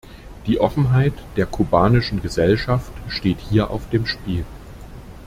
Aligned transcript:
Die 0.47 0.59
Offenheit 0.59 1.13
der 1.37 1.45
kubanischen 1.45 2.23
Gesellschaft 2.23 2.91
steht 3.07 3.37
hier 3.39 3.69
auf 3.69 3.87
dem 3.91 4.07
Spiel. 4.07 4.47